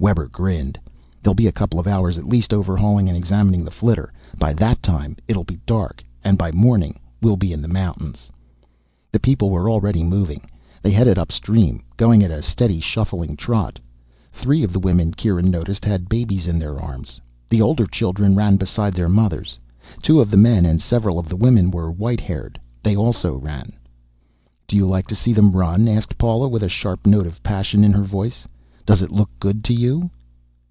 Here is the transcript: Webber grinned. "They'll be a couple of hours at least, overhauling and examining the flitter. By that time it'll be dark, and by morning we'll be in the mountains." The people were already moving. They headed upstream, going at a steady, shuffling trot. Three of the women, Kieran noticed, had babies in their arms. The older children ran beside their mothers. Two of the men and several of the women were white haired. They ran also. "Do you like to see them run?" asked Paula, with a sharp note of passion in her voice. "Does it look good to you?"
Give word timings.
Webber 0.00 0.28
grinned. 0.28 0.78
"They'll 1.24 1.34
be 1.34 1.48
a 1.48 1.52
couple 1.52 1.80
of 1.80 1.88
hours 1.88 2.16
at 2.18 2.28
least, 2.28 2.52
overhauling 2.52 3.08
and 3.08 3.16
examining 3.18 3.64
the 3.64 3.72
flitter. 3.72 4.12
By 4.38 4.52
that 4.52 4.80
time 4.80 5.16
it'll 5.26 5.42
be 5.42 5.58
dark, 5.66 6.04
and 6.22 6.38
by 6.38 6.52
morning 6.52 7.00
we'll 7.20 7.36
be 7.36 7.52
in 7.52 7.60
the 7.60 7.66
mountains." 7.66 8.30
The 9.10 9.18
people 9.18 9.50
were 9.50 9.68
already 9.68 10.04
moving. 10.04 10.48
They 10.82 10.92
headed 10.92 11.18
upstream, 11.18 11.82
going 11.96 12.22
at 12.22 12.30
a 12.30 12.42
steady, 12.44 12.78
shuffling 12.78 13.34
trot. 13.34 13.80
Three 14.30 14.62
of 14.62 14.72
the 14.72 14.78
women, 14.78 15.14
Kieran 15.14 15.50
noticed, 15.50 15.84
had 15.84 16.08
babies 16.08 16.46
in 16.46 16.60
their 16.60 16.78
arms. 16.80 17.20
The 17.50 17.60
older 17.60 17.84
children 17.86 18.36
ran 18.36 18.54
beside 18.56 18.94
their 18.94 19.08
mothers. 19.08 19.58
Two 20.00 20.20
of 20.20 20.30
the 20.30 20.36
men 20.36 20.64
and 20.64 20.80
several 20.80 21.18
of 21.18 21.28
the 21.28 21.36
women 21.36 21.72
were 21.72 21.90
white 21.90 22.20
haired. 22.20 22.60
They 22.84 22.94
ran 22.96 23.04
also. 23.04 23.42
"Do 24.68 24.76
you 24.76 24.86
like 24.86 25.08
to 25.08 25.16
see 25.16 25.32
them 25.32 25.50
run?" 25.50 25.88
asked 25.88 26.18
Paula, 26.18 26.46
with 26.48 26.62
a 26.62 26.68
sharp 26.68 27.04
note 27.04 27.26
of 27.26 27.42
passion 27.42 27.82
in 27.82 27.92
her 27.94 28.04
voice. 28.04 28.46
"Does 28.86 29.02
it 29.02 29.10
look 29.12 29.28
good 29.38 29.62
to 29.64 29.74
you?" 29.74 30.08